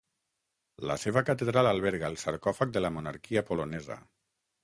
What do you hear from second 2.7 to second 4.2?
de la monarquia polonesa.